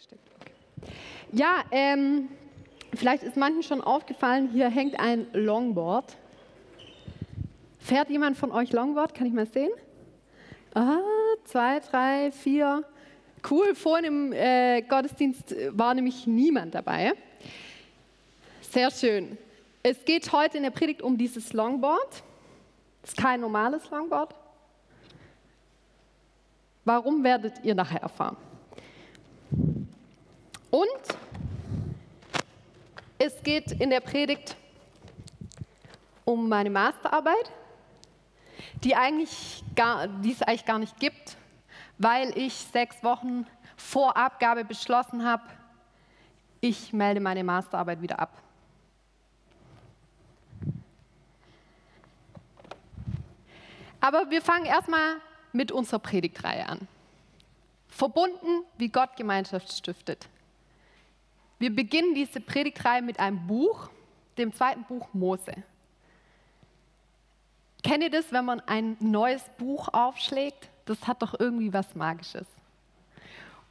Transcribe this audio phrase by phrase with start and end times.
[0.00, 0.30] gesteckt.
[0.40, 0.92] Okay.
[1.32, 2.28] Ja, ähm,
[2.94, 6.16] vielleicht ist manchen schon aufgefallen, hier hängt ein Longboard.
[7.78, 9.14] Fährt jemand von euch Longboard?
[9.14, 9.70] Kann ich mal sehen?
[10.74, 10.98] Ah,
[11.44, 12.84] zwei, drei, vier.
[13.48, 17.12] Cool, vorhin im äh, Gottesdienst war nämlich niemand dabei.
[18.60, 19.36] Sehr schön.
[19.82, 22.22] Es geht heute in der Predigt um dieses Longboard.
[23.02, 24.34] Das ist kein normales Longboard.
[26.84, 28.36] Warum werdet ihr nachher erfahren?
[30.70, 30.88] Und
[33.18, 34.56] es geht in der Predigt
[36.24, 37.50] um meine Masterarbeit,
[38.84, 41.36] die, eigentlich gar, die es eigentlich gar nicht gibt,
[41.98, 45.42] weil ich sechs Wochen vor Abgabe beschlossen habe,
[46.60, 48.40] ich melde meine Masterarbeit wieder ab.
[54.00, 55.16] Aber wir fangen erstmal
[55.52, 56.88] mit unserer Predigtreihe an.
[57.88, 60.26] Verbunden, wie Gott Gemeinschaft stiftet.
[61.60, 63.90] Wir beginnen diese Predigtreihe mit einem Buch,
[64.38, 65.52] dem zweiten Buch Mose.
[67.82, 70.70] Kennt ihr das, wenn man ein neues Buch aufschlägt?
[70.86, 72.46] Das hat doch irgendwie was Magisches.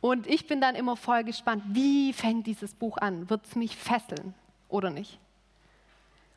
[0.02, 3.28] Und ich bin dann immer voll gespannt, wie fängt dieses Buch an?
[3.28, 4.36] Wird es mich fesseln
[4.68, 5.18] oder nicht?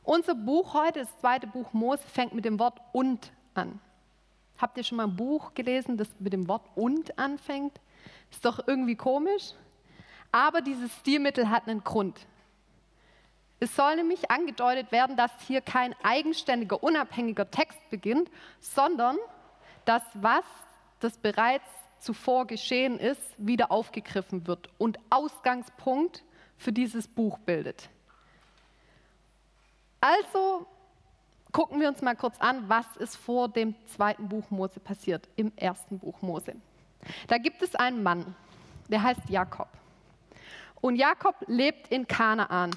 [0.04, 3.78] Unser Buch heute, das zweite Buch Mose, fängt mit dem Wort und an.
[4.56, 7.78] Habt ihr schon mal ein Buch gelesen, das mit dem Wort und anfängt?
[8.30, 9.52] Ist doch irgendwie komisch.
[10.32, 12.26] Aber dieses Stilmittel hat einen Grund.
[13.60, 18.28] Es soll nämlich angedeutet werden, dass hier kein eigenständiger, unabhängiger Text beginnt,
[18.60, 19.16] sondern
[19.84, 20.44] dass was,
[20.98, 21.68] das bereits
[22.00, 26.24] zuvor geschehen ist, wieder aufgegriffen wird und Ausgangspunkt
[26.56, 27.88] für dieses Buch bildet.
[30.00, 30.66] Also
[31.52, 35.52] gucken wir uns mal kurz an, was ist vor dem zweiten Buch Mose passiert, im
[35.56, 36.56] ersten Buch Mose.
[37.28, 38.34] Da gibt es einen Mann,
[38.88, 39.68] der heißt Jakob.
[40.82, 42.72] Und Jakob lebt in Kanaan.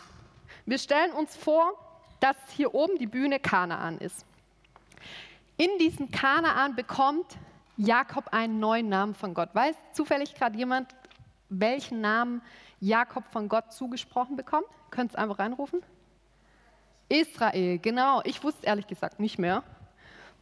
[0.67, 1.73] Wir stellen uns vor,
[2.19, 4.27] dass hier oben die Bühne Kanaan ist.
[5.57, 7.25] In diesem Kanaan bekommt
[7.77, 9.49] Jakob einen neuen Namen von Gott.
[9.53, 10.95] Weiß zufällig gerade jemand,
[11.49, 12.43] welchen Namen
[12.79, 14.67] Jakob von Gott zugesprochen bekommt?
[14.91, 15.81] Könnt es einfach reinrufen?
[17.09, 18.21] Israel, genau.
[18.23, 19.63] Ich wusste ehrlich gesagt nicht mehr.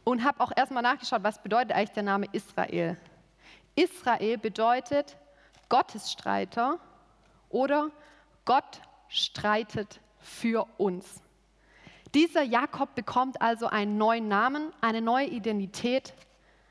[0.04, 2.98] Und habe auch erstmal nachgeschaut, was bedeutet eigentlich der Name Israel.
[3.74, 5.16] Israel bedeutet
[5.70, 6.78] Gottesstreiter
[7.54, 7.90] oder
[8.44, 11.22] Gott streitet für uns.
[12.12, 16.14] Dieser Jakob bekommt also einen neuen Namen, eine neue Identität,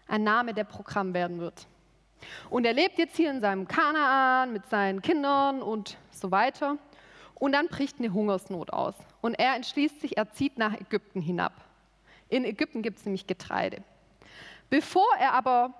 [0.07, 1.67] ein Name, der Programm werden wird.
[2.49, 6.77] Und er lebt jetzt hier in seinem Kanaan mit seinen Kindern und so weiter.
[7.35, 8.95] Und dann bricht eine Hungersnot aus.
[9.21, 11.53] Und er entschließt sich, er zieht nach Ägypten hinab.
[12.29, 13.83] In Ägypten gibt es nämlich Getreide.
[14.69, 15.73] Bevor er aber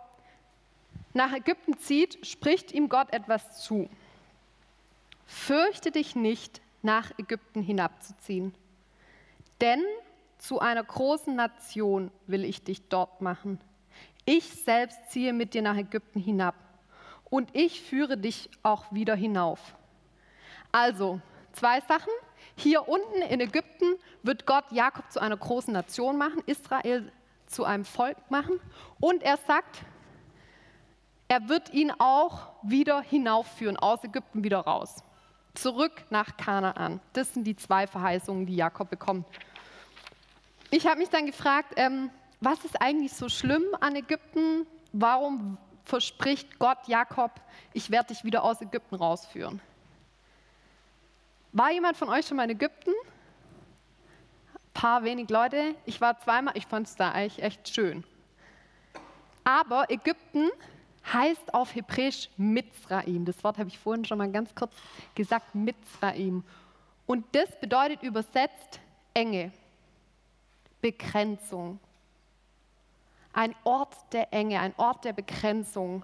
[1.14, 3.90] nach Ägypten zieht, spricht ihm Gott etwas zu.
[5.26, 8.54] Fürchte dich nicht, nach Ägypten hinabzuziehen,
[9.62, 9.82] denn
[10.38, 13.62] zu einer großen Nation will ich dich dort machen.
[14.26, 16.56] Ich selbst ziehe mit dir nach Ägypten hinab
[17.30, 19.78] und ich führe dich auch wieder hinauf.
[20.74, 21.22] Also,
[21.54, 22.12] Zwei Sachen.
[22.56, 27.12] Hier unten in Ägypten wird Gott Jakob zu einer großen Nation machen, Israel
[27.46, 28.60] zu einem Volk machen.
[29.00, 29.84] Und er sagt,
[31.28, 35.04] er wird ihn auch wieder hinaufführen, aus Ägypten wieder raus.
[35.54, 37.00] Zurück nach Kanaan.
[37.14, 39.28] Das sind die zwei Verheißungen, die Jakob bekommt.
[40.72, 42.10] Ich habe mich dann gefragt, ähm,
[42.42, 44.66] was ist eigentlich so schlimm an Ägypten?
[44.92, 47.32] Warum verspricht Gott Jakob,
[47.74, 49.62] ich werde dich wieder aus Ägypten rausführen?
[51.52, 52.90] War jemand von euch schon mal in Ägypten?
[52.90, 55.76] Ein paar wenig Leute.
[55.86, 58.04] Ich war zweimal, ich fand es da eigentlich echt schön.
[59.44, 60.50] Aber Ägypten
[61.12, 63.26] heißt auf Hebräisch Mitzraim.
[63.26, 64.74] Das Wort habe ich vorhin schon mal ganz kurz
[65.16, 66.44] gesagt, Mitzraim.
[67.06, 68.80] Und das bedeutet übersetzt
[69.14, 69.52] Enge,
[70.82, 71.80] Begrenzung.
[73.34, 76.04] Ein Ort der Enge, ein Ort der Begrenzung,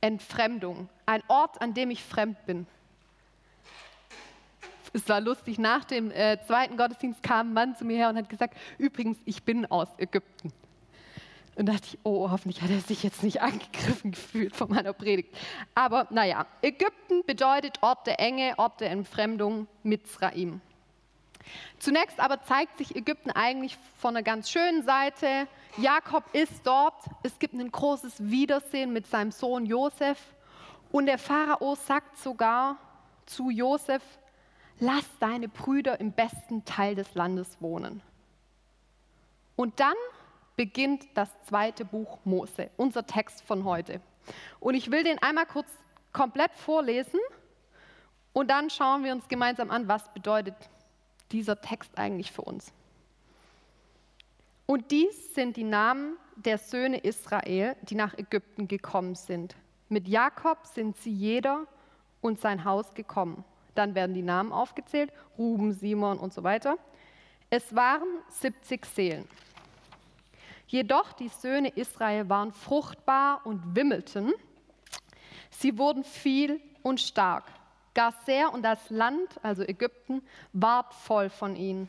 [0.00, 2.66] Entfremdung, ein Ort, an dem ich fremd bin.
[4.92, 8.16] Es war lustig, nach dem äh, zweiten Gottesdienst kam ein Mann zu mir her und
[8.16, 10.52] hat gesagt, übrigens, ich bin aus Ägypten.
[11.56, 15.34] Und dachte ich, oh, hoffentlich hat er sich jetzt nicht angegriffen gefühlt von meiner Predigt.
[15.74, 20.60] Aber naja, Ägypten bedeutet Ort der Enge, Ort der Entfremdung, Mitzraim.
[21.78, 25.46] Zunächst aber zeigt sich Ägypten eigentlich von einer ganz schönen Seite.
[25.76, 27.04] Jakob ist dort.
[27.22, 30.18] Es gibt ein großes Wiedersehen mit seinem Sohn Josef.
[30.90, 32.78] Und der Pharao sagt sogar
[33.26, 34.02] zu Josef,
[34.80, 38.00] lass deine Brüder im besten Teil des Landes wohnen.
[39.56, 39.94] Und dann
[40.56, 44.00] beginnt das zweite Buch Mose, unser Text von heute.
[44.60, 45.68] Und ich will den einmal kurz
[46.12, 47.20] komplett vorlesen
[48.32, 50.54] und dann schauen wir uns gemeinsam an, was bedeutet
[51.32, 52.72] dieser Text eigentlich für uns.
[54.66, 59.56] Und dies sind die Namen der Söhne Israel, die nach Ägypten gekommen sind.
[59.88, 61.66] Mit Jakob sind sie jeder
[62.20, 63.44] und sein Haus gekommen.
[63.74, 66.78] Dann werden die Namen aufgezählt, Ruben, Simon und so weiter.
[67.50, 69.28] Es waren 70 Seelen.
[70.66, 74.32] Jedoch die Söhne Israel waren fruchtbar und wimmelten.
[75.50, 77.44] Sie wurden viel und stark.
[77.94, 80.22] Gar sehr und das Land, also Ägypten,
[80.52, 81.88] ward voll von ihnen.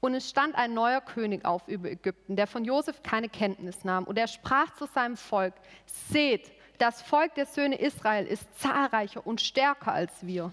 [0.00, 4.04] Und es stand ein neuer König auf über Ägypten, der von Josef keine Kenntnis nahm.
[4.04, 5.54] Und er sprach zu seinem Volk:
[5.86, 10.52] Seht, das Volk der Söhne Israel ist zahlreicher und stärker als wir.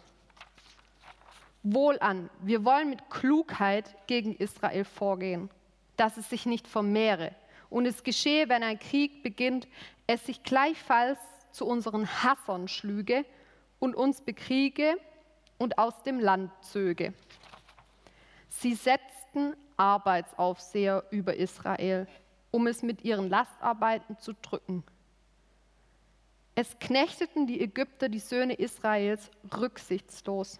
[1.61, 5.49] Wohlan, wir wollen mit Klugheit gegen Israel vorgehen,
[5.97, 7.33] dass es sich nicht vermehre.
[7.69, 9.67] Und es geschehe, wenn ein Krieg beginnt,
[10.07, 11.19] es sich gleichfalls
[11.51, 13.25] zu unseren Hassern schlüge
[13.79, 14.97] und uns bekriege
[15.57, 17.13] und aus dem Land zöge.
[18.49, 22.07] Sie setzten Arbeitsaufseher über Israel,
[22.51, 24.83] um es mit ihren Lastarbeiten zu drücken.
[26.55, 30.59] Es knechteten die Ägypter die Söhne Israels rücksichtslos.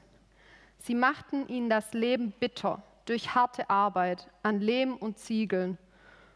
[0.80, 5.78] Sie machten ihnen das Leben bitter durch harte Arbeit an Lehm und Ziegeln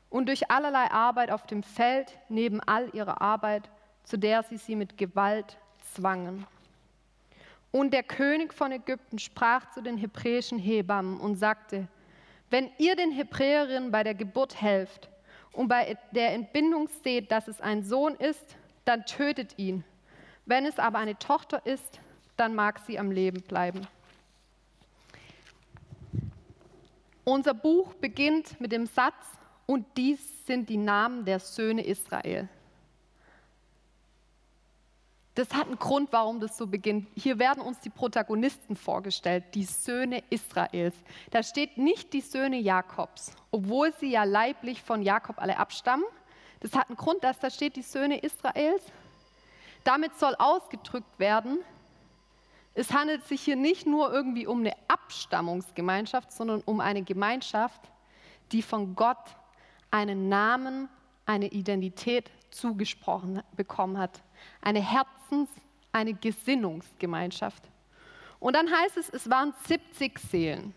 [0.09, 3.69] und durch allerlei Arbeit auf dem Feld neben all ihrer Arbeit,
[4.03, 5.57] zu der sie sie mit Gewalt
[5.93, 6.45] zwangen.
[7.71, 11.87] Und der König von Ägypten sprach zu den hebräischen Hebammen und sagte,
[12.49, 15.09] wenn ihr den Hebräerinnen bei der Geburt helft
[15.51, 18.55] und bei der Entbindung seht, dass es ein Sohn ist,
[18.85, 19.83] dann tötet ihn.
[20.45, 21.99] Wenn es aber eine Tochter ist,
[22.37, 23.81] dann mag sie am Leben bleiben.
[27.29, 29.13] Unser Buch beginnt mit dem Satz,
[29.67, 32.49] und dies sind die Namen der Söhne Israel.
[35.35, 37.07] Das hat einen Grund, warum das so beginnt.
[37.15, 40.95] Hier werden uns die Protagonisten vorgestellt, die Söhne Israels.
[41.29, 46.07] Da steht nicht die Söhne Jakobs, obwohl sie ja leiblich von Jakob alle abstammen.
[46.61, 48.81] Das hat einen Grund, dass da steht die Söhne Israels.
[49.83, 51.59] Damit soll ausgedrückt werden,
[52.73, 57.81] es handelt sich hier nicht nur irgendwie um eine Abstammungsgemeinschaft, sondern um eine Gemeinschaft,
[58.51, 59.17] die von Gott
[59.91, 60.87] einen Namen,
[61.25, 64.21] eine Identität zugesprochen bekommen hat.
[64.61, 65.49] Eine Herzens-,
[65.91, 67.63] eine Gesinnungsgemeinschaft.
[68.39, 70.73] Und dann heißt es, es waren 70 Seelen.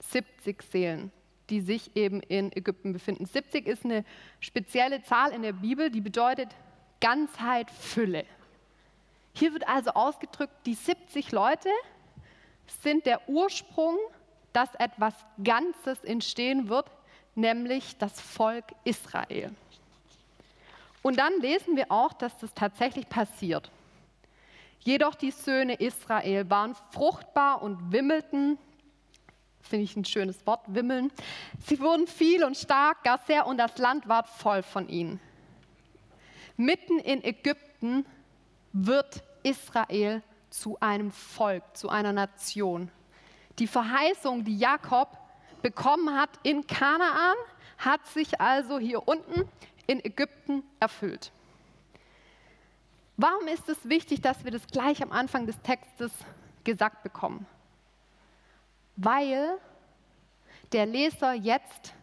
[0.00, 1.12] 70 Seelen,
[1.48, 3.26] die sich eben in Ägypten befinden.
[3.26, 4.04] 70 ist eine
[4.40, 6.48] spezielle Zahl in der Bibel, die bedeutet
[7.00, 8.26] Ganzheit, Fülle.
[9.34, 11.70] Hier wird also ausgedrückt, die 70 Leute
[12.82, 13.96] sind der Ursprung,
[14.52, 16.86] dass etwas Ganzes entstehen wird,
[17.34, 19.50] nämlich das Volk Israel.
[21.02, 23.70] Und dann lesen wir auch, dass das tatsächlich passiert.
[24.80, 28.58] Jedoch die Söhne Israel waren fruchtbar und wimmelten,
[29.60, 31.10] finde ich ein schönes Wort, wimmeln.
[31.66, 35.20] Sie wurden viel und stark, gar sehr, und das Land war voll von ihnen.
[36.56, 38.04] Mitten in Ägypten
[38.72, 42.90] wird Israel zu einem Volk, zu einer Nation.
[43.58, 45.18] Die Verheißung, die Jakob
[45.62, 47.36] bekommen hat in Kanaan,
[47.78, 49.48] hat sich also hier unten
[49.86, 51.32] in Ägypten erfüllt.
[53.16, 56.12] Warum ist es wichtig, dass wir das gleich am Anfang des Textes
[56.64, 57.46] gesagt bekommen?
[58.96, 59.58] Weil
[60.72, 61.94] der Leser jetzt,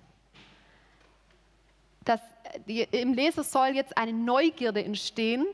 [2.06, 2.22] das,
[2.66, 5.46] im Leser soll jetzt eine Neugierde entstehen,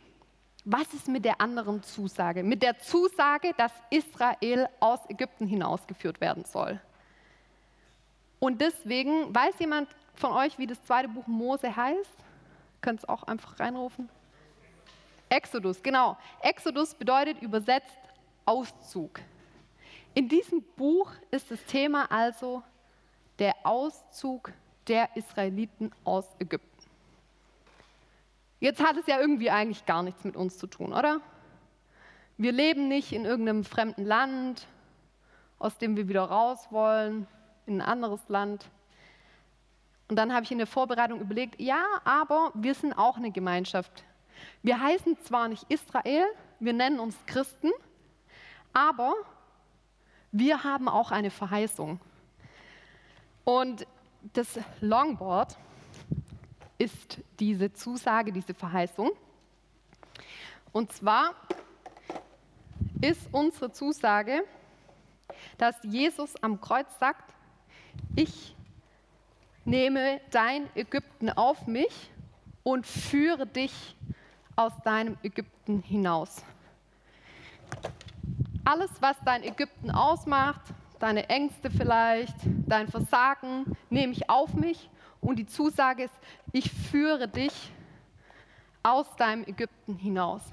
[0.66, 2.44] was ist mit der anderen Zusage?
[2.44, 6.82] Mit der Zusage, dass Israel aus Ägypten hinausgeführt werden soll.
[8.40, 12.18] Und deswegen, weiß jemand von euch, wie das zweite Buch Mose heißt?
[12.82, 14.10] Könnt es auch einfach reinrufen?
[15.30, 16.18] Exodus, genau.
[16.42, 17.98] Exodus bedeutet übersetzt
[18.46, 19.22] Auszug.
[20.14, 22.64] In diesem Buch ist das Thema also
[23.38, 24.52] der Auszug
[24.88, 26.75] der Israeliten aus Ägypten.
[28.60, 31.20] Jetzt hat es ja irgendwie eigentlich gar nichts mit uns zu tun, oder?
[32.38, 34.68] Wir leben nicht in irgendeinem fremden Land,
[35.60, 37.28] aus dem wir wieder raus wollen,
[37.66, 38.70] in ein anderes Land.
[40.08, 44.04] Und dann habe ich in der Vorbereitung überlegt, ja, aber wir sind auch eine Gemeinschaft.
[44.62, 46.26] Wir heißen zwar nicht Israel,
[46.60, 47.72] wir nennen uns Christen,
[48.74, 49.14] aber
[50.32, 52.00] wir haben auch eine Verheißung.
[53.44, 53.88] Und
[54.34, 55.58] das Longboard
[56.78, 59.12] ist diese Zusage, diese Verheißung.
[60.72, 61.36] Und zwar
[63.02, 64.44] ist unsere Zusage,
[65.58, 67.34] dass Jesus am Kreuz sagt,
[68.16, 68.56] ich
[69.64, 72.12] nehme dein Ägypten auf mich
[72.64, 73.96] und führe dich
[74.56, 76.44] aus deinem Ägypten hinaus.
[78.64, 80.62] Alles, was dein Ägypten ausmacht,
[81.00, 82.36] deine Ängste vielleicht,
[82.68, 84.90] dein Versagen, nehme ich auf mich
[85.22, 86.14] und die Zusage ist,
[86.52, 87.72] ich führe dich
[88.84, 90.44] aus deinem Ägypten hinaus.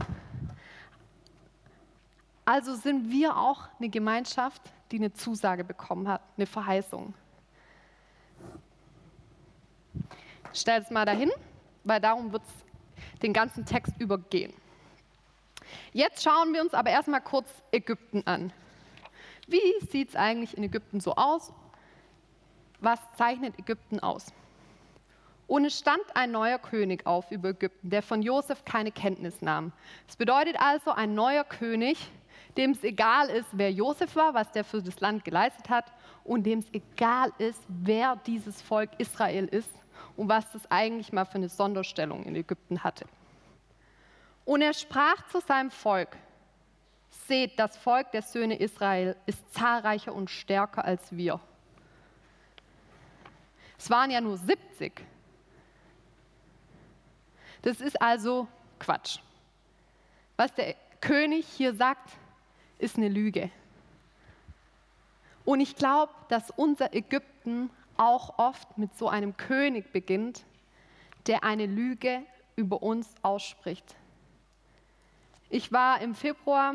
[2.44, 7.14] Also sind wir auch eine Gemeinschaft, die eine Zusage bekommen hat, eine Verheißung.
[10.52, 11.30] Stell es mal dahin,
[11.84, 14.52] weil darum wird es den ganzen Text übergehen.
[15.92, 18.52] Jetzt schauen wir uns aber erstmal kurz Ägypten an.
[19.46, 21.52] Wie sieht es eigentlich in Ägypten so aus?
[22.80, 24.32] Was zeichnet Ägypten aus?
[25.52, 29.70] Und es stand ein neuer König auf über Ägypten, der von Josef keine Kenntnis nahm.
[30.06, 31.98] Das bedeutet also ein neuer König,
[32.56, 35.92] dem es egal ist, wer Josef war, was der für das Land geleistet hat,
[36.24, 39.68] und dem es egal ist, wer dieses Volk Israel ist
[40.16, 43.04] und was das eigentlich mal für eine Sonderstellung in Ägypten hatte.
[44.46, 46.16] Und er sprach zu seinem Volk,
[47.10, 51.40] seht, das Volk der Söhne Israel ist zahlreicher und stärker als wir.
[53.76, 55.12] Es waren ja nur 70.
[57.62, 59.18] Das ist also Quatsch.
[60.36, 62.10] Was der König hier sagt,
[62.78, 63.50] ist eine Lüge.
[65.44, 70.44] Und ich glaube, dass unser Ägypten auch oft mit so einem König beginnt,
[71.26, 72.22] der eine Lüge
[72.56, 73.96] über uns ausspricht.
[75.50, 76.74] Ich war im Februar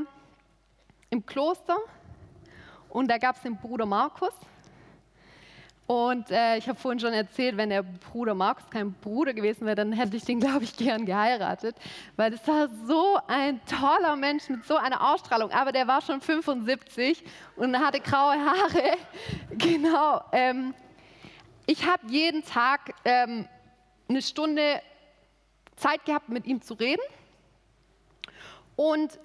[1.10, 1.77] im Kloster
[2.89, 4.34] und da gab es den Bruder Markus.
[5.88, 9.77] Und äh, ich habe vorhin schon erzählt, wenn der Bruder Markus kein Bruder gewesen wäre,
[9.77, 11.77] dann hätte ich den, glaube ich, gern geheiratet,
[12.17, 15.50] weil das war so ein toller Mensch mit so einer Ausstrahlung.
[15.51, 17.24] Aber der war schon 75
[17.56, 18.98] und hatte graue Haare.
[19.51, 20.22] genau.
[20.34, 20.74] Ähm,
[21.65, 23.48] ich habe jeden Tag ähm,
[24.10, 24.82] eine Stunde
[25.77, 27.01] Zeit gehabt, mit ihm zu reden.
[28.75, 29.17] Und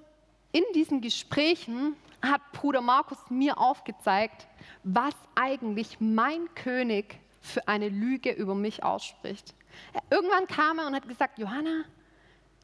[0.53, 4.47] in diesen Gesprächen hat Bruder Markus mir aufgezeigt,
[4.83, 9.53] was eigentlich mein König für eine Lüge über mich ausspricht.
[10.09, 11.83] Irgendwann kam er und hat gesagt, Johanna,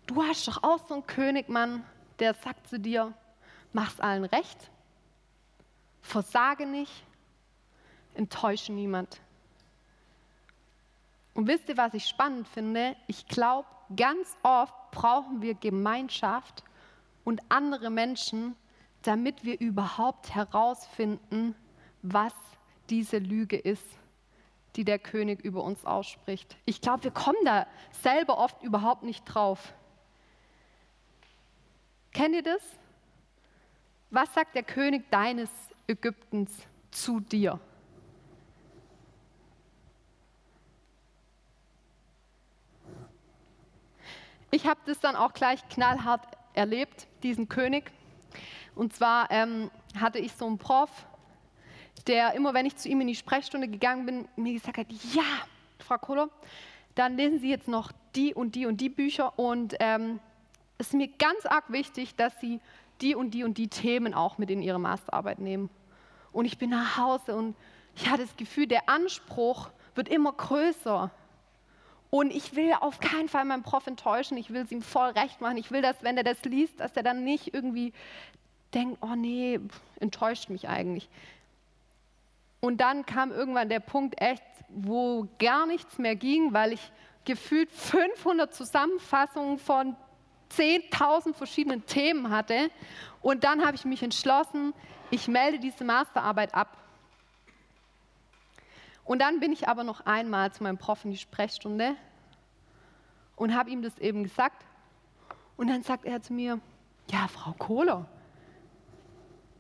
[0.08, 1.84] du hast doch auch so einen König, Mann,
[2.20, 3.14] der sagt zu dir,
[3.74, 4.72] mach's allen recht,
[6.02, 7.04] versage nicht,
[8.16, 9.20] enttäusche niemand.
[11.34, 12.96] Und wisst ihr, was ich spannend finde?
[13.08, 16.64] Ich glaube, ganz oft brauchen wir Gemeinschaft
[17.24, 18.56] und andere Menschen,
[19.04, 21.56] damit wir überhaupt herausfinden,
[22.02, 22.34] was
[22.90, 23.86] diese Lüge ist,
[24.76, 26.56] die der König über uns ausspricht.
[26.66, 29.74] Ich glaube, wir kommen da selber oft überhaupt nicht drauf.
[32.12, 32.62] Kennt ihr das?
[34.10, 35.50] Was sagt der König deines
[35.88, 36.52] Ägyptens
[36.92, 37.60] zu dir?
[44.52, 47.92] Ich habe das dann auch gleich knallhart erlebt, diesen König.
[48.74, 50.90] Und zwar ähm, hatte ich so einen Prof,
[52.08, 55.24] der immer, wenn ich zu ihm in die Sprechstunde gegangen bin, mir gesagt hat, ja,
[55.80, 56.30] Frau Kohler,
[56.96, 60.20] dann lesen Sie jetzt noch die und die und die Bücher und ähm,
[60.78, 62.60] es ist mir ganz arg wichtig, dass Sie
[63.02, 65.70] die und die und die Themen auch mit in Ihre Masterarbeit nehmen.
[66.32, 67.56] Und ich bin nach Hause und
[67.96, 71.12] ich hatte das Gefühl, der Anspruch wird immer größer.
[72.12, 74.38] Und ich will auf keinen Fall meinen Prof enttäuschen.
[74.38, 75.58] Ich will es ihm voll recht machen.
[75.58, 77.94] Ich will, dass, wenn er das liest, dass er dann nicht irgendwie
[78.74, 79.60] denkt, oh nee,
[80.00, 81.10] enttäuscht mich eigentlich.
[82.62, 86.92] Und dann kam irgendwann der Punkt echt, wo gar nichts mehr ging, weil ich
[87.26, 89.96] gefühlt 500 Zusammenfassungen von
[90.52, 92.70] 10.000 verschiedenen Themen hatte.
[93.22, 94.74] Und dann habe ich mich entschlossen,
[95.12, 96.78] ich melde diese Masterarbeit ab.
[99.06, 101.96] Und dann bin ich aber noch einmal zu meinem Prof in die Sprechstunde
[103.36, 104.66] und habe ihm das eben gesagt.
[105.58, 106.60] Und dann sagt er zu mir,
[107.10, 108.06] ja, Frau Kohler,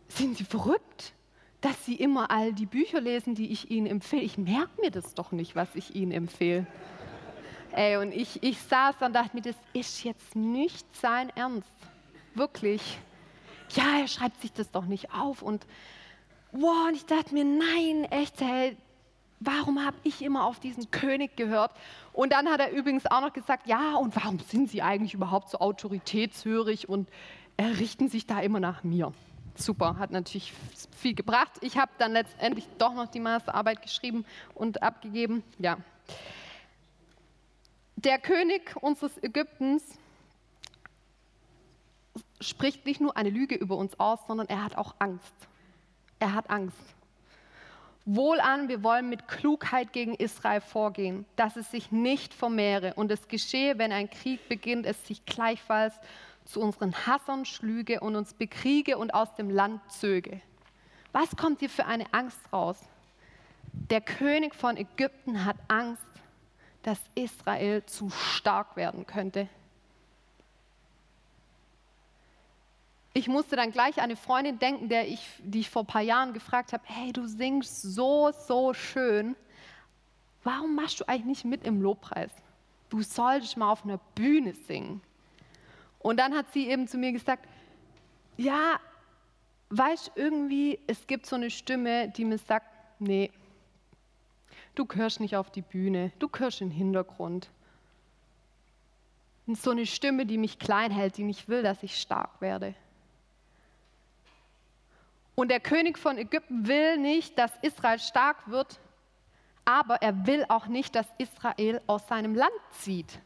[0.08, 1.13] sind Sie verrückt,
[1.61, 4.21] dass Sie immer all die Bücher lesen, die ich Ihnen empfehle?
[4.21, 6.65] Ich merke mir das doch nicht, was ich Ihnen empfehle.
[7.71, 11.67] Ey, und ich, ich saß und dachte mir, das ist jetzt nicht sein Ernst.
[12.33, 12.97] Wirklich.
[13.71, 15.41] Ja, er schreibt sich das doch nicht auf.
[15.41, 15.67] Und,
[16.51, 18.75] wow, und ich dachte mir, nein, echt, hey,
[19.39, 21.71] warum habe ich immer auf diesen König gehört?
[22.13, 25.49] Und dann hat er übrigens auch noch gesagt, ja, und warum sind Sie eigentlich überhaupt
[25.49, 27.07] so autoritätshörig und
[27.59, 29.13] richten sich da immer nach mir?
[29.56, 30.53] Super, hat natürlich
[30.98, 31.51] viel gebracht.
[31.62, 35.44] Ich habe dann letztendlich doch noch die Masterarbeit geschrieben und abgegeben.
[35.58, 35.77] Ja.
[37.96, 39.84] Der König unseres Ägyptens
[42.41, 45.34] spricht nicht nur eine Lüge über uns aus, sondern er hat auch Angst.
[46.20, 46.77] Er hat Angst.
[48.06, 53.27] Wohlan, wir wollen mit Klugheit gegen Israel vorgehen, dass es sich nicht vermehre und es
[53.27, 55.94] geschehe, wenn ein Krieg beginnt, es sich gleichfalls
[56.50, 60.41] zu unseren Hassern schlüge und uns bekriege und aus dem Land zöge.
[61.12, 62.79] Was kommt hier für eine Angst raus?
[63.72, 66.01] Der König von Ägypten hat Angst,
[66.82, 69.48] dass Israel zu stark werden könnte.
[73.13, 76.01] Ich musste dann gleich an eine Freundin denken, der ich, die ich vor ein paar
[76.01, 79.36] Jahren gefragt habe, hey, du singst so, so schön.
[80.44, 82.32] Warum machst du eigentlich nicht mit im Lobpreis?
[82.89, 85.01] Du solltest mal auf einer Bühne singen.
[86.00, 87.48] Und dann hat sie eben zu mir gesagt,
[88.38, 88.79] ja,
[89.70, 92.68] weißt irgendwie, es gibt so eine Stimme, die mir sagt,
[93.00, 93.32] nee,
[94.75, 97.50] du gehörst nicht auf die Bühne, du gehörst den Hintergrund.
[99.46, 102.75] Und so eine Stimme, die mich klein hält, die nicht will, dass ich stark werde.
[105.36, 108.79] Und der König von Ägypten will nicht, dass Israel stark wird,
[109.65, 113.20] aber er will auch nicht, dass Israel aus seinem Land zieht.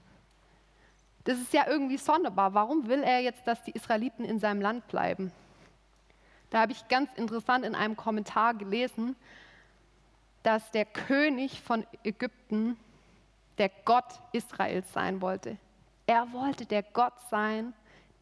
[1.24, 2.54] Das ist ja irgendwie sonderbar.
[2.54, 5.32] Warum will er jetzt, dass die Israeliten in seinem Land bleiben?
[6.50, 9.16] Da habe ich ganz interessant in einem Kommentar gelesen,
[10.44, 12.78] dass der König von Ägypten
[13.58, 15.58] der Gott Israels sein wollte.
[16.06, 17.74] Er wollte der Gott sein,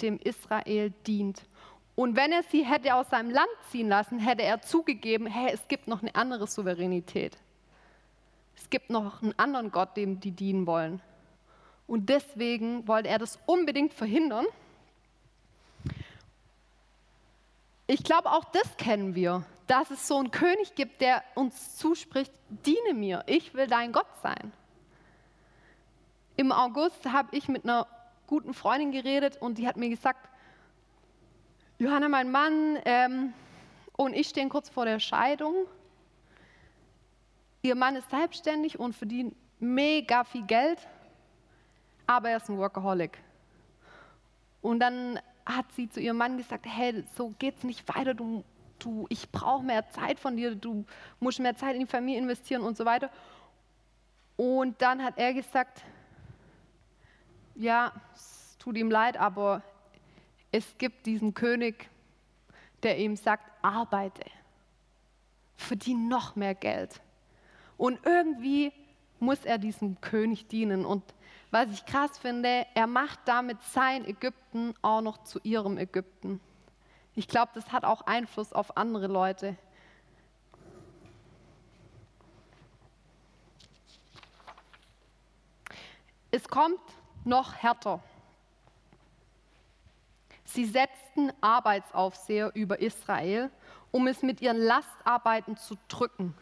[0.01, 1.41] dem Israel dient.
[1.95, 5.67] Und wenn er sie hätte aus seinem Land ziehen lassen, hätte er zugegeben, hey, es
[5.67, 7.37] gibt noch eine andere Souveränität.
[8.55, 11.01] Es gibt noch einen anderen Gott, dem die dienen wollen.
[11.91, 14.45] Und deswegen wollte er das unbedingt verhindern.
[17.85, 22.31] Ich glaube, auch das kennen wir, dass es so einen König gibt, der uns zuspricht,
[22.47, 24.53] diene mir, ich will dein Gott sein.
[26.37, 27.87] Im August habe ich mit einer
[28.25, 30.29] guten Freundin geredet und die hat mir gesagt,
[31.77, 33.33] Johanna, mein Mann ähm,
[33.97, 35.67] und ich stehen kurz vor der Scheidung.
[37.63, 40.79] Ihr Mann ist selbstständig und verdient mega viel Geld
[42.11, 43.17] aber er ist ein Workaholic.
[44.61, 48.43] Und dann hat sie zu ihrem Mann gesagt, hey, so geht's nicht weiter, du,
[48.79, 50.85] du, ich brauche mehr Zeit von dir, du
[51.19, 53.09] musst mehr Zeit in die Familie investieren und so weiter.
[54.37, 55.83] Und dann hat er gesagt,
[57.55, 59.61] ja, es tut ihm leid, aber
[60.51, 61.89] es gibt diesen König,
[62.83, 64.25] der ihm sagt, arbeite,
[65.55, 67.01] verdiene noch mehr Geld.
[67.77, 68.73] Und irgendwie
[69.19, 70.85] muss er diesem König dienen.
[70.85, 71.03] Und
[71.51, 76.39] was ich krass finde, er macht damit sein Ägypten auch noch zu ihrem Ägypten.
[77.13, 79.57] Ich glaube, das hat auch Einfluss auf andere Leute.
[86.31, 86.79] Es kommt
[87.25, 88.01] noch härter.
[90.45, 93.49] Sie setzten Arbeitsaufseher über Israel,
[93.91, 96.33] um es mit ihren Lastarbeiten zu drücken.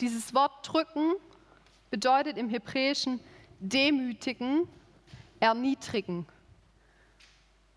[0.00, 1.12] Dieses Wort drücken
[1.90, 3.20] bedeutet im Hebräischen
[3.60, 4.66] demütigen,
[5.38, 6.26] erniedrigen.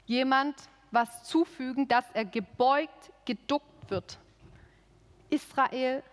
[0.06, 0.56] Jemand
[0.92, 4.18] was zufügen, dass er gebeugt, geduckt wird.
[5.30, 6.04] Israel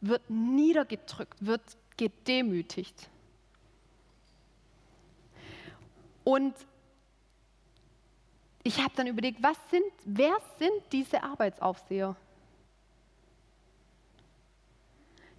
[0.00, 1.62] wird niedergedrückt, wird
[1.96, 3.08] gedemütigt.
[6.24, 6.54] Und
[8.62, 12.16] ich habe dann überlegt, was sind, wer sind diese Arbeitsaufseher?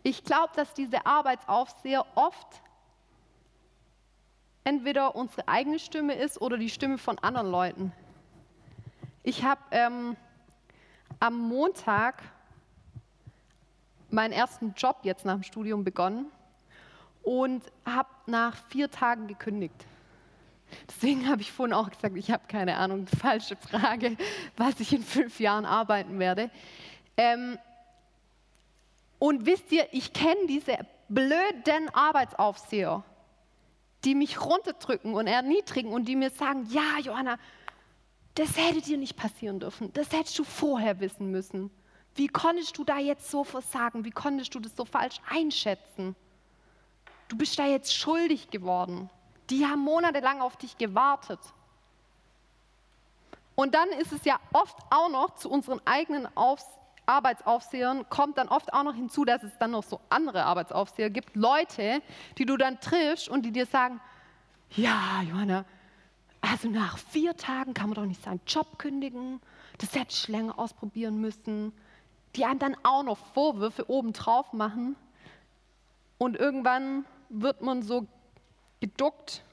[0.03, 2.61] Ich glaube, dass diese Arbeitsaufseher oft
[4.67, 7.93] entweder unsere eigene Stimme ist oder die Stimme von anderen Leuten.
[9.23, 10.17] Ich habe ähm,
[11.21, 12.21] am Montag
[14.09, 16.25] meinen ersten Job jetzt nach dem Studium begonnen
[17.23, 19.85] und habe nach vier Tagen gekündigt.
[20.89, 24.17] Deswegen habe ich vorhin auch gesagt, ich habe keine Ahnung, falsche Frage,
[24.57, 26.51] was ich in fünf Jahren arbeiten werde.
[27.15, 27.57] Ähm,
[29.17, 30.77] und wisst ihr, ich kenne diese
[31.07, 33.05] blöden Arbeitsaufseher
[34.05, 37.37] die mich runterdrücken und erniedrigen und die mir sagen, ja, Johanna,
[38.35, 39.91] das hätte dir nicht passieren dürfen.
[39.93, 41.71] Das hättest du vorher wissen müssen.
[42.15, 44.05] Wie konntest du da jetzt so versagen?
[44.05, 46.15] Wie konntest du das so falsch einschätzen?
[47.27, 49.09] Du bist da jetzt schuldig geworden.
[49.49, 51.39] Die haben monatelang auf dich gewartet.
[53.55, 56.65] Und dann ist es ja oft auch noch zu unseren eigenen Aufs
[57.07, 61.35] Arbeitsaufsehern kommt dann oft auch noch hinzu, dass es dann noch so andere Arbeitsaufseher gibt,
[61.35, 62.01] Leute,
[62.37, 63.99] die du dann triffst und die dir sagen,
[64.75, 65.65] ja, Johanna,
[66.41, 69.41] also nach vier Tagen kann man doch nicht seinen Job kündigen,
[69.77, 71.73] das hätte ich länger ausprobieren müssen,
[72.35, 74.95] die einem dann auch noch Vorwürfe obendrauf machen
[76.17, 78.07] und irgendwann wird man so
[78.79, 79.43] geduckt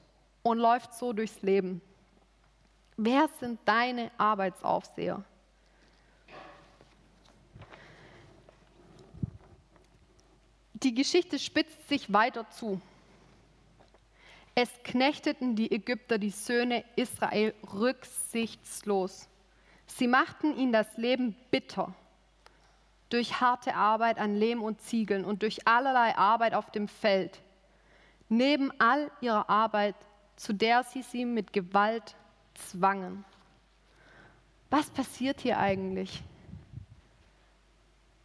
[0.43, 1.81] und läuft so durchs Leben.
[2.97, 5.23] Wer sind deine Arbeitsaufseher?
[10.85, 12.79] Die Geschichte spitzt sich weiter zu.
[14.53, 19.27] Es knechteten die Ägypter die Söhne Israel rücksichtslos.
[19.87, 21.93] Sie machten ihnen das Leben bitter
[23.09, 27.41] durch harte Arbeit an Lehm und Ziegeln und durch allerlei Arbeit auf dem Feld.
[28.29, 29.95] Neben all ihrer Arbeit,
[30.35, 32.15] zu der sie sie mit Gewalt
[32.53, 33.25] zwangen.
[34.69, 36.21] Was passiert hier eigentlich?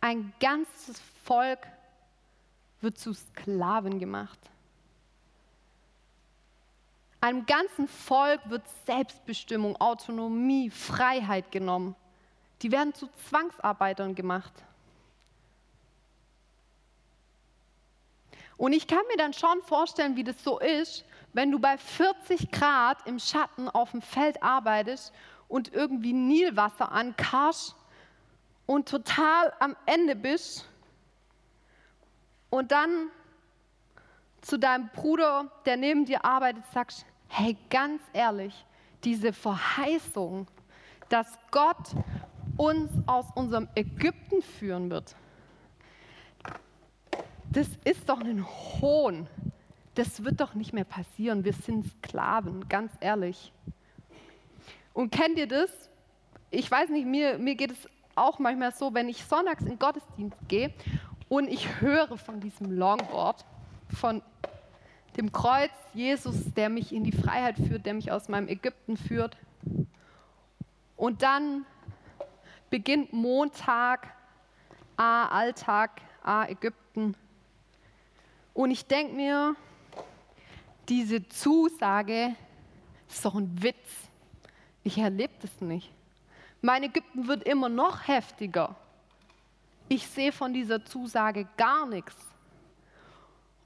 [0.00, 1.66] Ein ganzes Volk
[2.80, 4.38] wird zu Sklaven gemacht.
[7.20, 11.94] Einem ganzen Volk wird Selbstbestimmung, Autonomie, Freiheit genommen.
[12.62, 14.52] Die werden zu Zwangsarbeitern gemacht.
[18.56, 22.50] Und ich kann mir dann schon vorstellen, wie das so ist, wenn du bei 40
[22.50, 25.12] Grad im Schatten auf dem Feld arbeitest
[25.48, 27.74] und irgendwie Nilwasser ankarst
[28.66, 30.69] und total am Ende bist
[32.50, 33.08] und dann
[34.40, 38.64] zu deinem Bruder, der neben dir arbeitet, sagst, hey, ganz ehrlich,
[39.04, 40.46] diese Verheißung,
[41.08, 41.94] dass Gott
[42.56, 45.14] uns aus unserem Ägypten führen wird,
[47.52, 49.26] das ist doch ein Hohn.
[49.94, 51.44] Das wird doch nicht mehr passieren.
[51.44, 53.52] Wir sind Sklaven, ganz ehrlich.
[54.92, 55.70] Und kennt ihr das?
[56.50, 60.36] Ich weiß nicht, mir, mir geht es auch manchmal so, wenn ich sonntags in Gottesdienst
[60.46, 60.72] gehe
[61.30, 63.46] und ich höre von diesem Longboard,
[63.96, 64.20] von
[65.16, 69.36] dem Kreuz Jesus, der mich in die Freiheit führt, der mich aus meinem Ägypten führt.
[70.96, 71.64] Und dann
[72.68, 74.12] beginnt Montag,
[74.96, 77.14] A, Alltag, A, Ägypten.
[78.52, 79.54] Und ich denke mir,
[80.88, 82.34] diese Zusage
[83.08, 84.08] ist doch ein Witz.
[84.82, 85.92] Ich erlebe das nicht.
[86.60, 88.74] Mein Ägypten wird immer noch heftiger.
[89.92, 92.14] Ich sehe von dieser Zusage gar nichts.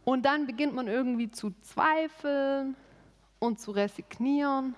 [0.06, 2.76] Und dann beginnt man irgendwie zu zweifeln
[3.38, 4.74] und zu resignieren.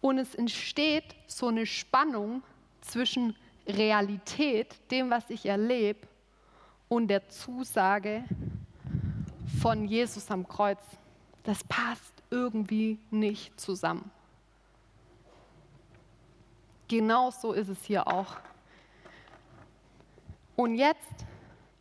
[0.00, 2.42] Und es entsteht so eine Spannung
[2.80, 3.36] zwischen
[3.68, 6.08] Realität, dem, was ich erlebe,
[6.88, 8.24] und der Zusage
[9.60, 10.82] von Jesus am Kreuz.
[11.44, 14.10] Das passt irgendwie nicht zusammen.
[16.90, 18.36] Genau so ist es hier auch.
[20.56, 21.24] Und jetzt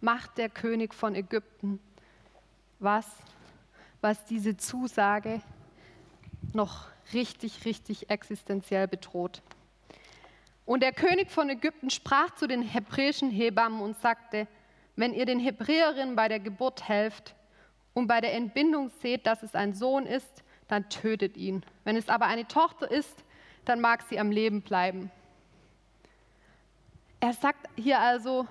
[0.02, 1.80] macht der König von Ägypten
[2.78, 3.08] was,
[4.02, 5.42] was diese Zusage
[6.54, 9.42] noch richtig, richtig existenziell bedroht.
[10.68, 14.48] Und der König von Ägypten sprach zu den hebräischen Hebammen und sagte,
[14.96, 17.34] wenn ihr den Hebräerinnen bei der Geburt helft
[17.96, 21.66] und bei der Entbindung seht, dass es ein Sohn ist, dann tötet ihn.
[21.84, 23.24] Wenn es aber eine Tochter ist,
[23.70, 25.12] dann mag sie am Leben bleiben.
[27.20, 28.48] Er sagt hier also,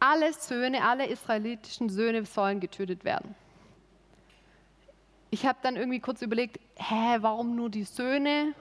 [0.00, 3.34] alle Söhne, alle israelitischen Söhne sollen getötet werden.
[5.30, 8.54] Ich habe dann irgendwie kurz überlegt, hä, warum nur die Söhne?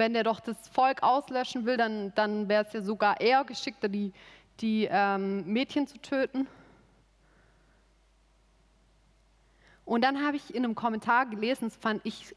[0.00, 3.88] wenn der doch das Volk auslöschen will, dann, dann wäre es ja sogar eher geschickter,
[3.88, 4.12] die,
[4.60, 6.48] die ähm, Mädchen zu töten.
[9.84, 12.34] Und dann habe ich in einem Kommentar gelesen, das fand ich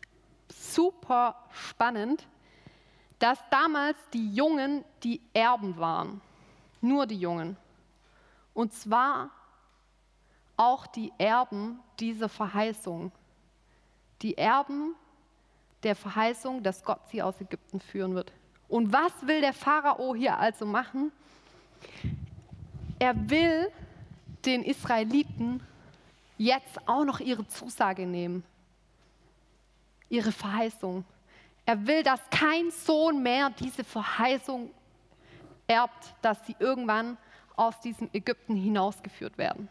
[0.49, 2.27] super spannend,
[3.23, 6.19] dass damals die Jungen die Erben waren.
[6.81, 7.55] Nur die Jungen.
[8.53, 9.29] Und zwar
[10.57, 13.13] auch die Erben dieser Verheißung.
[14.21, 14.93] Die Erben
[15.83, 18.33] der Verheißung, dass Gott sie aus Ägypten führen wird.
[18.67, 21.13] Und was will der Pharao hier also machen?
[22.99, 23.71] Er will
[24.43, 25.61] den Israeliten
[26.37, 28.43] jetzt auch noch ihre Zusage nehmen,
[30.09, 31.05] ihre Verheißung.
[31.65, 34.69] Er will, dass kein Sohn mehr diese Verheißung
[35.67, 37.17] erbt, dass sie irgendwann
[37.55, 39.69] aus diesem Ägypten hinausgeführt werden.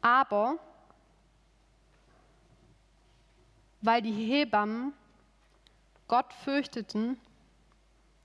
[0.00, 0.58] Aber
[3.82, 4.92] weil die Hebammen
[6.08, 7.18] Gott fürchteten,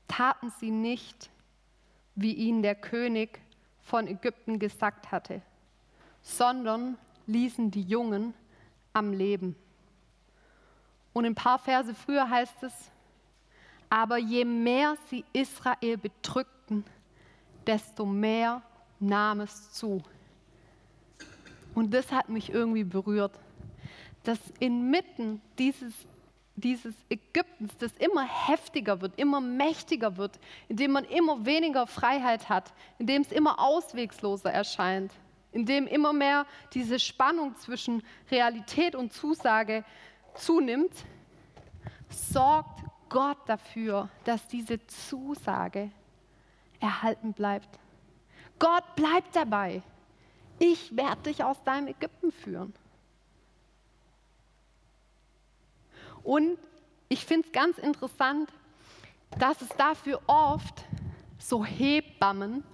[0.08, 1.30] taten sie nicht,
[2.16, 3.40] wie ihnen der König
[3.84, 5.42] von Ägypten gesagt hatte,
[6.26, 8.34] sondern ließen die Jungen
[8.94, 9.56] am Leben.
[11.14, 12.74] Und ein paar Verse früher heißt es,
[13.90, 16.84] aber je mehr sie Israel bedrückten,
[17.66, 18.62] desto mehr
[19.00, 20.02] nahm es zu.
[21.76, 23.40] Und das hat mich irgendwie berührt,
[24.24, 25.94] dass inmitten dieses,
[26.56, 32.50] dieses Ägyptens, das immer heftiger wird, immer mächtiger wird, in dem man immer weniger Freiheit
[32.50, 35.12] hat, in dem es immer auswegsloser erscheint,
[35.56, 39.86] in dem immer mehr diese Spannung zwischen Realität und Zusage
[40.34, 40.92] zunimmt,
[42.10, 45.92] sorgt Gott dafür, dass diese Zusage
[46.82, 47.70] erhalten bleibt.
[48.60, 49.82] Gott bleibt dabei.
[50.60, 52.74] Ich werde dich aus deinem Ägypten führen.
[56.22, 56.58] Und
[57.08, 58.52] ich finde es ganz interessant,
[59.40, 60.84] dass es dafür oft
[61.38, 62.66] so Hebammen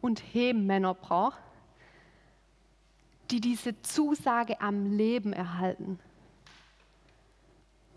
[0.00, 1.38] und Hebmänner braucht,
[3.30, 5.98] die diese Zusage am Leben erhalten.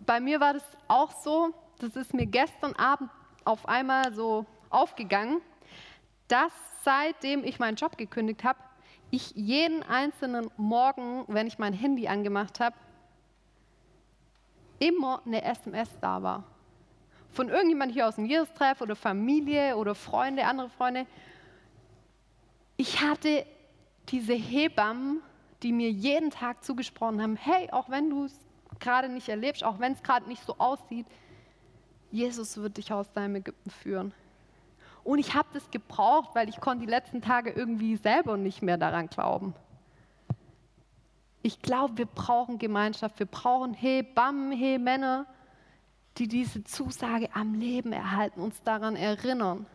[0.05, 3.09] Bei mir war das auch so, das ist mir gestern Abend
[3.45, 5.41] auf einmal so aufgegangen,
[6.27, 6.51] dass
[6.83, 8.59] seitdem ich meinen Job gekündigt habe,
[9.09, 12.75] ich jeden einzelnen Morgen, wenn ich mein Handy angemacht habe,
[14.79, 16.43] immer eine SMS da war.
[17.29, 21.05] Von irgendjemand hier aus dem Jesus-Treff oder Familie oder Freunde, andere Freunde.
[22.77, 23.45] Ich hatte
[24.11, 25.21] diese Hebammen,
[25.63, 28.35] die mir jeden Tag zugesprochen haben, hey, auch wenn du es
[28.79, 31.05] gerade nicht erlebst, auch wenn es gerade nicht so aussieht,
[32.11, 34.13] Jesus wird dich aus deinem Ägypten führen.
[35.03, 38.77] Und ich habe das gebraucht, weil ich konnte die letzten Tage irgendwie selber nicht mehr
[38.77, 39.55] daran glauben.
[41.41, 45.25] Ich glaube, wir brauchen Gemeinschaft, wir brauchen Hebammen, Männer,
[46.17, 49.65] die diese Zusage am Leben erhalten, uns daran erinnern.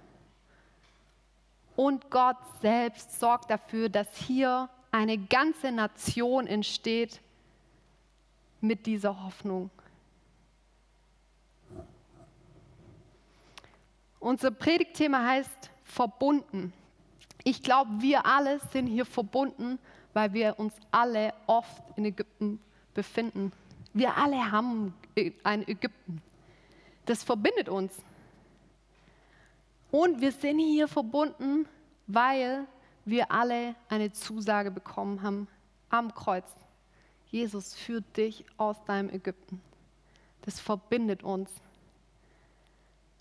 [1.76, 7.20] Und Gott selbst sorgt dafür, dass hier eine ganze Nation entsteht
[8.62, 9.70] mit dieser Hoffnung.
[14.18, 16.72] Unser Predigtthema heißt verbunden.
[17.44, 19.78] Ich glaube, wir alle sind hier verbunden,
[20.14, 22.58] weil wir uns alle oft in Ägypten
[22.94, 23.52] befinden.
[23.92, 24.94] Wir alle haben
[25.44, 26.22] ein Ägypten.
[27.04, 27.92] Das verbindet uns.
[29.96, 31.66] Und wir sind hier verbunden,
[32.06, 32.66] weil
[33.06, 35.48] wir alle eine Zusage bekommen haben
[35.88, 36.44] am Kreuz.
[37.30, 39.59] Jesus führt dich aus deinem Ägypten.
[40.42, 41.50] Das verbindet uns.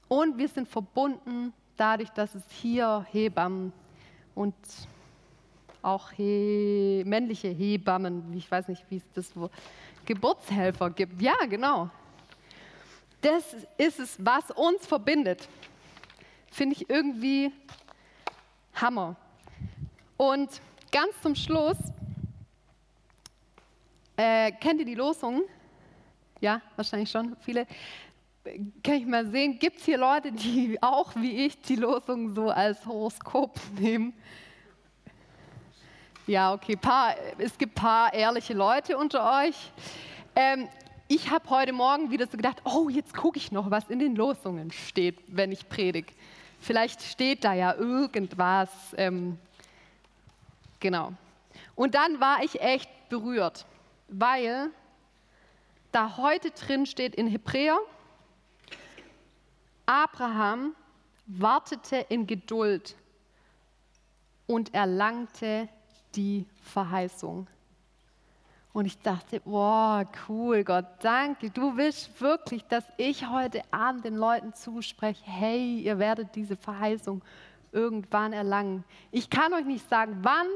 [0.10, 3.72] Und wir sind verbunden dadurch, dass es hier Hebammen
[4.36, 4.54] und
[5.82, 9.50] auch he männliche Hebammen, ich weiß nicht, wie es das wo,
[10.04, 11.22] Geburtshelfer gibt.
[11.22, 11.90] Ja, genau.
[13.22, 15.48] Das ist es, was uns verbindet.
[16.52, 17.52] Finde ich irgendwie
[18.76, 19.16] Hammer.
[20.18, 21.78] Und ganz zum Schluss,
[24.18, 25.44] äh, kennt ihr die Losung?
[26.40, 27.68] Ja, wahrscheinlich schon viele.
[28.84, 32.50] Kann ich mal sehen, gibt es hier Leute, die auch wie ich die Losung so
[32.50, 34.14] als Horoskop nehmen?
[36.28, 39.72] Ja, okay, paar, es gibt ein paar ehrliche Leute unter euch.
[40.36, 40.68] Ähm,
[41.08, 44.16] ich habe heute Morgen wieder so gedacht, oh, jetzt gucke ich noch, was in den
[44.16, 46.12] Losungen steht, wenn ich predige.
[46.60, 48.70] Vielleicht steht da ja irgendwas.
[48.98, 49.38] Ähm,
[50.80, 51.14] genau.
[51.76, 53.66] Und dann war ich echt berührt,
[54.08, 54.72] weil
[55.92, 57.78] da heute drin steht in Hebräer,
[59.86, 60.76] Abraham
[61.28, 62.96] wartete in Geduld
[64.48, 65.70] und erlangte
[66.16, 67.48] die Verheißung.
[68.76, 71.50] Und ich dachte, wow, cool, Gott, danke.
[71.50, 77.22] Du willst wirklich, dass ich heute Abend den Leuten zuspreche, hey, ihr werdet diese Verheißung
[77.72, 78.84] irgendwann erlangen.
[79.14, 80.48] Ich kann euch nicht sagen, wann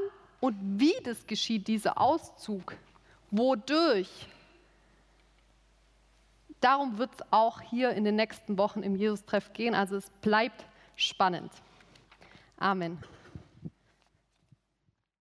[0.42, 2.76] und wie das geschieht, dieser Auszug,
[3.32, 4.28] wodurch.
[6.60, 9.74] Darum wird es auch hier in den nächsten Wochen im Jesus-Treff gehen.
[9.74, 10.66] Also es bleibt
[10.98, 11.54] spannend.
[12.58, 13.02] Amen.